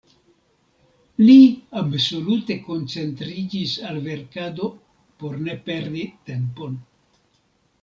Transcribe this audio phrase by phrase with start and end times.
[1.25, 1.35] Li
[1.81, 4.73] absolute koncentriĝis al verkado
[5.21, 6.83] por ne perdi tempon.